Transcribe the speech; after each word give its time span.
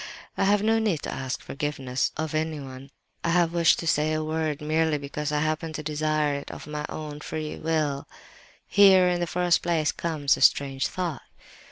I 0.35 0.45
have 0.45 0.63
no 0.63 0.79
need 0.79 1.03
to 1.03 1.13
ask 1.13 1.41
forgiveness 1.43 2.11
of 2.17 2.33
anyone. 2.33 2.89
I 3.23 3.45
wish 3.45 3.75
to 3.75 3.85
say 3.85 4.13
a 4.13 4.23
word 4.23 4.59
merely 4.59 4.97
because 4.97 5.31
I 5.31 5.41
happen 5.41 5.73
to 5.73 5.83
desire 5.83 6.33
it 6.33 6.49
of 6.49 6.65
my 6.65 6.87
own 6.89 7.19
free 7.19 7.57
will. 7.57 8.07
"Here, 8.65 9.07
in 9.07 9.19
the 9.19 9.27
first 9.27 9.61
place, 9.61 9.91
comes 9.91 10.35
a 10.37 10.41
strange 10.41 10.87
thought! 10.87 11.21